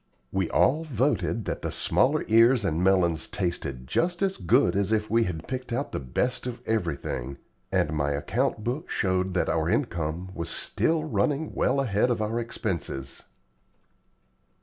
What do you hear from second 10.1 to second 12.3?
was still running well ahead of